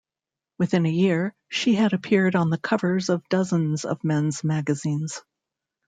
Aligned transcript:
Within 0.57 0.87
a 0.87 0.91
year, 0.91 1.35
she 1.47 1.75
had 1.75 1.93
appeared 1.93 2.35
on 2.35 2.49
the 2.49 2.57
covers 2.57 3.09
of 3.09 3.21
dozens 3.29 3.85
of 3.85 4.03
men's 4.03 4.43
magazines. 4.43 5.21